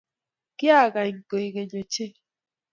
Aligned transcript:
Kyagay 0.57 1.11
koek 1.29 1.51
keny 1.55 1.71
ochei 1.79 2.13